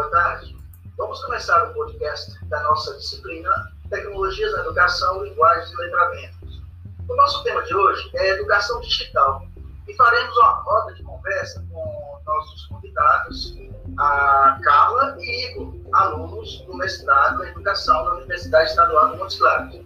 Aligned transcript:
boa 0.00 0.10
tarde. 0.12 0.56
Vamos 0.96 1.22
começar 1.22 1.62
o 1.62 1.74
podcast 1.74 2.42
da 2.46 2.62
nossa 2.62 2.96
disciplina 2.96 3.50
Tecnologias 3.90 4.50
na 4.54 4.60
Educação, 4.60 5.22
Linguagens 5.22 5.70
e 5.70 5.76
Letramentos. 5.76 6.62
O 7.06 7.14
nosso 7.14 7.44
tema 7.44 7.62
de 7.64 7.74
hoje 7.74 8.10
é 8.14 8.30
Educação 8.30 8.80
Digital 8.80 9.42
e 9.86 9.94
faremos 9.96 10.34
uma 10.38 10.52
roda 10.62 10.94
de 10.94 11.02
conversa 11.02 11.62
com 11.70 12.18
nossos 12.24 12.64
convidados, 12.68 13.54
a 13.98 14.58
Carla 14.64 15.18
e 15.20 15.50
Igor, 15.50 15.74
alunos 15.92 16.62
do 16.62 16.74
mestrado 16.78 17.44
em 17.44 17.50
Educação 17.50 18.02
da 18.06 18.14
Universidade 18.14 18.70
Estadual 18.70 19.10
de 19.10 19.18
Montes 19.18 19.38
Claros. 19.38 19.80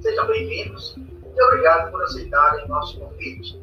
Sejam 0.00 0.28
bem-vindos 0.28 0.94
e 0.96 1.42
obrigado 1.42 1.90
por 1.90 2.04
aceitarem 2.04 2.68
nosso 2.68 3.00
convite. 3.00 3.60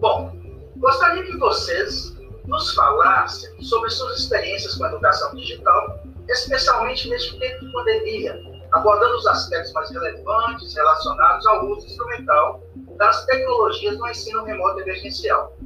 Bom, 0.00 0.32
gostaria 0.78 1.24
que 1.24 1.36
vocês 1.36 2.17
nos 2.48 2.74
falassem 2.74 3.62
sobre 3.62 3.90
suas 3.90 4.20
experiências 4.20 4.74
com 4.74 4.84
a 4.84 4.88
educação 4.88 5.34
digital, 5.36 6.00
especialmente 6.28 7.08
neste 7.08 7.38
tempo 7.38 7.64
de 7.64 7.72
pandemia, 7.72 8.40
abordando 8.72 9.16
os 9.16 9.26
aspectos 9.26 9.72
mais 9.72 9.90
relevantes 9.90 10.74
relacionados 10.74 11.46
ao 11.46 11.66
uso 11.66 11.86
instrumental 11.86 12.62
das 12.96 13.24
tecnologias 13.26 13.98
no 13.98 14.08
ensino 14.08 14.44
remoto 14.44 14.80
emergencial. 14.80 15.56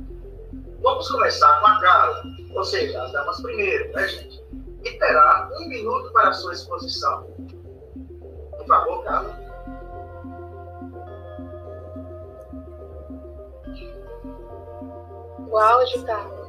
Vamos 0.82 1.08
começar 1.08 1.60
com 1.60 1.66
a 1.68 1.80
Carla, 1.80 2.22
ou 2.52 2.64
seja, 2.64 3.00
as 3.00 3.12
damas 3.12 3.40
primeiro, 3.40 3.92
né, 3.92 4.08
gente? 4.08 4.42
E 4.84 4.90
terá 4.98 5.48
um 5.60 5.68
minuto 5.68 6.12
para 6.12 6.30
a 6.30 6.32
sua 6.32 6.52
exposição. 6.52 7.22
Por 8.58 8.66
favor, 8.66 9.04
Carla. 9.04 9.40
O 15.48 15.58
áudio, 15.58 16.04
Carla. 16.04 16.41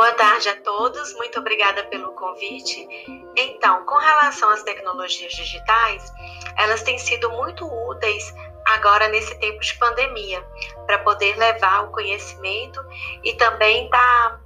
Boa 0.00 0.14
tarde 0.14 0.48
a 0.48 0.56
todos, 0.56 1.12
muito 1.16 1.40
obrigada 1.40 1.84
pelo 1.84 2.12
convite. 2.12 2.88
Então, 3.36 3.84
com 3.84 3.98
relação 3.98 4.48
às 4.48 4.62
tecnologias 4.62 5.30
digitais, 5.30 6.10
elas 6.56 6.82
têm 6.82 6.96
sido 6.96 7.30
muito 7.32 7.66
úteis 7.66 8.34
agora 8.64 9.08
nesse 9.08 9.38
tempo 9.38 9.60
de 9.60 9.74
pandemia, 9.74 10.42
para 10.86 11.00
poder 11.00 11.36
levar 11.36 11.84
o 11.84 11.92
conhecimento 11.92 12.82
e 13.22 13.34
também 13.34 13.84
estar 13.84 14.40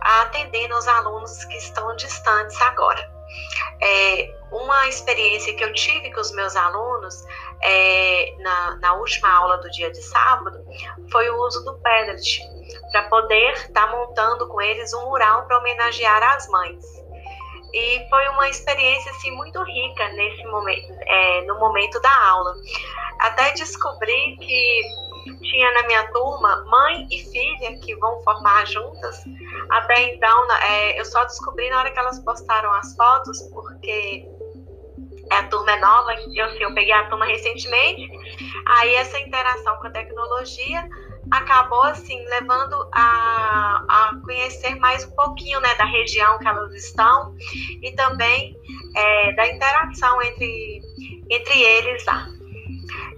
tá 0.00 0.22
atendendo 0.22 0.74
os 0.74 0.88
alunos 0.88 1.44
que 1.44 1.58
estão 1.58 1.94
distantes 1.96 2.58
agora. 2.62 3.06
É, 3.82 4.34
uma 4.50 4.88
experiência 4.88 5.54
que 5.54 5.64
eu 5.64 5.72
tive 5.74 6.14
com 6.14 6.20
os 6.22 6.32
meus 6.32 6.56
alunos 6.56 7.22
é, 7.60 8.34
na, 8.38 8.76
na 8.76 8.94
última 8.94 9.30
aula 9.30 9.58
do 9.58 9.70
dia 9.70 9.90
de 9.90 10.02
sábado 10.02 10.64
foi 11.12 11.28
o 11.28 11.36
uso 11.42 11.62
do 11.62 11.78
Padlet 11.80 12.53
para 12.94 13.02
poder 13.08 13.54
estar 13.54 13.88
tá 13.88 13.96
montando 13.96 14.46
com 14.46 14.62
eles 14.62 14.94
um 14.94 15.06
mural 15.06 15.44
para 15.46 15.58
homenagear 15.58 16.22
as 16.36 16.46
mães. 16.46 16.84
E 17.72 18.08
foi 18.08 18.28
uma 18.28 18.48
experiência 18.48 19.10
assim 19.10 19.32
muito 19.32 19.60
rica 19.64 20.08
nesse 20.10 20.44
momento, 20.44 20.92
é, 21.00 21.42
no 21.42 21.58
momento 21.58 22.00
da 22.00 22.24
aula. 22.28 22.54
Até 23.18 23.50
descobri 23.50 24.36
que 24.36 24.82
tinha 25.42 25.72
na 25.72 25.82
minha 25.88 26.04
turma 26.12 26.64
mãe 26.66 27.08
e 27.10 27.18
filha 27.18 27.76
que 27.80 27.96
vão 27.96 28.22
formar 28.22 28.64
juntas. 28.68 29.24
Até 29.70 30.14
então, 30.14 30.52
é, 30.52 31.00
eu 31.00 31.04
só 31.04 31.24
descobri 31.24 31.68
na 31.70 31.80
hora 31.80 31.90
que 31.90 31.98
elas 31.98 32.20
postaram 32.20 32.72
as 32.74 32.94
fotos, 32.94 33.42
porque 33.52 34.24
a 35.30 35.42
turma 35.44 35.72
é 35.72 35.80
nova, 35.80 36.14
eu, 36.14 36.44
assim, 36.44 36.62
eu 36.62 36.72
peguei 36.74 36.92
a 36.92 37.08
turma 37.08 37.26
recentemente. 37.26 38.08
Aí 38.66 38.94
essa 38.94 39.18
interação 39.18 39.78
com 39.78 39.88
a 39.88 39.90
tecnologia 39.90 40.88
acabou 41.30 41.82
assim 41.84 42.22
levando 42.28 42.88
a, 42.92 43.84
a 43.88 44.20
conhecer 44.24 44.74
mais 44.76 45.04
um 45.04 45.10
pouquinho 45.12 45.60
né, 45.60 45.74
da 45.76 45.84
região 45.84 46.38
que 46.38 46.46
elas 46.46 46.74
estão 46.74 47.34
e 47.82 47.92
também 47.92 48.56
é, 48.94 49.32
da 49.32 49.46
interação 49.46 50.22
entre, 50.22 50.82
entre 51.30 51.60
eles 51.60 52.04
lá. 52.04 52.26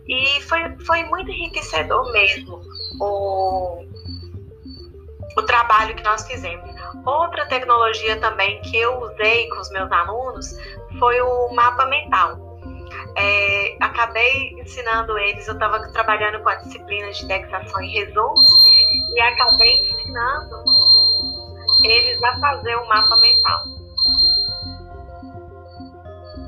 E 0.06 0.40
foi, 0.42 0.60
foi 0.84 1.02
muito 1.04 1.30
enriquecedor 1.30 2.12
mesmo 2.12 2.60
o, 3.00 3.84
o 5.36 5.42
trabalho 5.42 5.94
que 5.96 6.04
nós 6.04 6.26
fizemos. 6.26 6.70
Outra 7.04 7.46
tecnologia 7.46 8.16
também 8.20 8.60
que 8.62 8.76
eu 8.76 9.00
usei 9.00 9.48
com 9.48 9.60
os 9.60 9.70
meus 9.70 9.90
alunos 9.90 10.56
foi 10.98 11.20
o 11.20 11.52
mapa 11.54 11.86
mental 11.86 12.45
é, 13.16 13.76
acabei 13.80 14.50
ensinando 14.60 15.18
eles, 15.18 15.46
eu 15.48 15.54
estava 15.54 15.80
trabalhando 15.92 16.42
com 16.42 16.48
a 16.48 16.54
disciplina 16.56 17.10
de 17.10 17.24
indexação 17.24 17.80
e 17.82 17.88
resumo, 17.88 18.34
e 19.14 19.20
acabei 19.20 19.80
ensinando 19.80 20.64
eles 21.84 22.22
a 22.22 22.38
fazer 22.38 22.76
um 22.76 22.86
mapa 22.86 23.16
mental. 23.16 23.62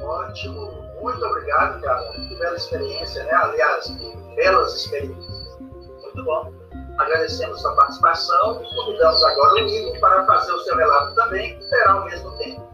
Ótimo, 0.03 0.88
muito 1.00 1.25
obrigado, 1.25 1.81
cara, 1.82 2.12
pela 2.38 2.56
experiência, 2.56 3.25
né? 3.25 3.32
Aliás, 3.32 3.93
pelas 4.34 4.75
experiências. 4.75 5.59
Muito 5.60 6.25
bom. 6.25 6.53
Agradecemos 6.99 7.60
sua 7.60 7.76
participação 7.76 8.62
e 8.62 8.75
convidamos 8.75 9.22
agora 9.25 9.55
o 9.55 9.69
Igor 9.69 10.00
para 10.00 10.26
fazer 10.26 10.53
o 10.53 10.60
seu 10.60 10.76
relato 10.76 11.15
também, 11.15 11.59
que 11.59 11.70
terá 11.70 11.97
o 11.97 12.05
mesmo 12.05 12.37
tempo. 12.38 12.69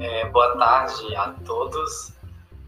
É, 0.00 0.26
boa 0.26 0.56
tarde 0.56 1.16
a 1.16 1.34
todos. 1.44 2.12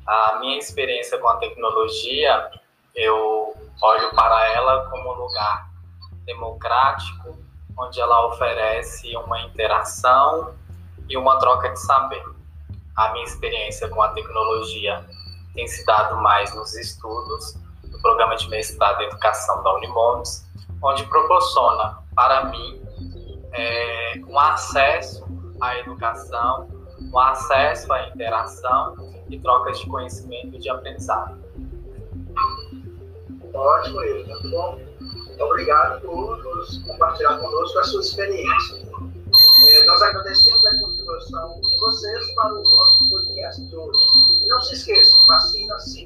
A 0.04 0.38
minha 0.40 0.58
experiência 0.58 1.16
com 1.16 1.28
a 1.28 1.36
tecnologia, 1.36 2.50
eu 2.92 3.54
olho 3.80 4.10
para 4.16 4.52
ela 4.52 4.90
como 4.90 5.12
um 5.12 5.14
lugar 5.14 5.70
democrático, 6.24 7.38
onde 7.78 8.00
ela 8.00 8.26
oferece 8.26 9.16
uma 9.16 9.40
interação 9.42 10.56
e 11.08 11.16
uma 11.16 11.38
troca 11.38 11.68
de 11.68 11.78
saber. 11.78 12.24
A 12.96 13.12
minha 13.12 13.24
experiência 13.24 13.88
com 13.88 14.02
a 14.02 14.08
tecnologia 14.08 15.06
tem 15.54 15.68
se 15.68 15.86
dado 15.86 16.16
mais 16.16 16.52
nos 16.52 16.74
estudos 16.74 17.54
do 17.84 18.02
programa 18.02 18.34
de 18.34 18.48
mestrado 18.48 19.02
em 19.02 19.06
educação 19.06 19.62
da 19.62 19.72
Unimontes, 19.74 20.44
onde 20.82 21.04
proporciona 21.04 21.96
para 22.12 22.46
mim 22.46 22.82
é, 23.52 24.14
um 24.26 24.36
acesso 24.36 25.24
à 25.60 25.78
educação, 25.78 26.79
um 27.00 27.18
acesso 27.18 27.92
à 27.92 28.08
interação 28.08 28.96
e 29.28 29.38
trocas 29.38 29.78
de 29.78 29.86
conhecimento 29.86 30.56
e 30.56 30.58
de 30.58 30.68
aprendizado. 30.70 31.38
Ótimo, 33.54 34.02
Igor. 34.02 34.26
Muito 34.26 34.50
bom. 34.50 34.78
Obrigado 35.40 36.00
por 36.02 36.38
compartilhar 36.86 37.38
conosco 37.38 37.78
a 37.78 37.84
sua 37.84 38.00
experiência. 38.00 38.90
É, 39.62 39.84
nós 39.84 40.02
agradecemos 40.02 40.66
a 40.66 40.78
contribuição 40.78 41.60
de 41.60 41.76
vocês 41.78 42.34
para 42.34 42.54
o 42.54 42.62
nosso 42.62 43.10
podcast 43.10 43.66
de 43.66 43.76
hoje. 43.76 44.00
E 44.42 44.48
não 44.48 44.60
se 44.62 44.74
esqueça, 44.74 45.12
vacina 45.28 45.78
sim. 45.78 45.99